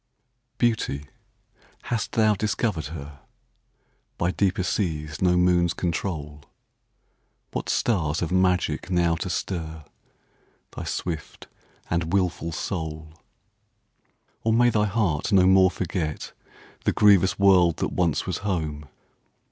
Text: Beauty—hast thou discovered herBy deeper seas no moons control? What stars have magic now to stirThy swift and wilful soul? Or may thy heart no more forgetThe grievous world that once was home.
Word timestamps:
Beauty—hast 0.57 2.13
thou 2.13 2.33
discovered 2.33 2.89
herBy 4.19 4.35
deeper 4.35 4.63
seas 4.63 5.21
no 5.21 5.37
moons 5.37 5.75
control? 5.75 6.43
What 7.51 7.69
stars 7.69 8.21
have 8.21 8.31
magic 8.31 8.89
now 8.89 9.13
to 9.17 9.29
stirThy 9.29 10.87
swift 10.87 11.45
and 11.87 12.11
wilful 12.13 12.51
soul? 12.51 13.13
Or 14.43 14.51
may 14.53 14.71
thy 14.71 14.85
heart 14.87 15.31
no 15.31 15.45
more 15.45 15.69
forgetThe 15.69 16.31
grievous 16.95 17.37
world 17.37 17.77
that 17.77 17.89
once 17.93 18.25
was 18.25 18.39
home. 18.39 18.87